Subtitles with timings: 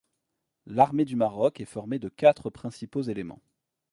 [0.65, 3.39] L'armée du Maroc est formée de quatre principaux éléments.